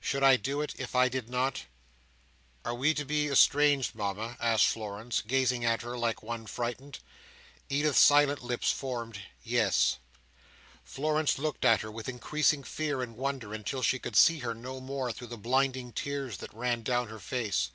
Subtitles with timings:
[0.00, 1.64] Should I do it if I did not?"
[2.64, 6.98] "Are we to be estranged, Mama?" asked Florence, gazing at her like one frightened.
[7.68, 9.98] Edith's silent lips formed "Yes."
[10.82, 14.80] Florence looked at her with increasing fear and wonder, until she could see her no
[14.80, 17.68] more through the blinding tears that ran down her face.